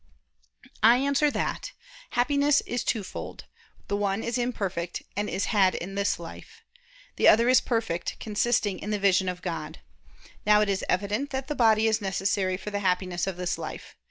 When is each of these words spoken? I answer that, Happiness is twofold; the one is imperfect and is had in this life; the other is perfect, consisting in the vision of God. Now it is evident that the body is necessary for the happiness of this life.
I 0.81 0.97
answer 0.97 1.29
that, 1.29 1.73
Happiness 2.17 2.61
is 2.61 2.83
twofold; 2.83 3.45
the 3.87 3.95
one 3.95 4.23
is 4.23 4.35
imperfect 4.35 5.03
and 5.15 5.29
is 5.29 5.45
had 5.53 5.75
in 5.75 5.93
this 5.93 6.17
life; 6.17 6.63
the 7.17 7.27
other 7.27 7.47
is 7.47 7.61
perfect, 7.61 8.19
consisting 8.19 8.79
in 8.79 8.89
the 8.89 8.97
vision 8.97 9.29
of 9.29 9.43
God. 9.43 9.77
Now 10.43 10.61
it 10.61 10.69
is 10.69 10.83
evident 10.89 11.29
that 11.29 11.45
the 11.49 11.53
body 11.55 11.85
is 11.85 12.01
necessary 12.01 12.57
for 12.57 12.71
the 12.71 12.79
happiness 12.79 13.27
of 13.27 13.37
this 13.37 13.59
life. 13.59 13.95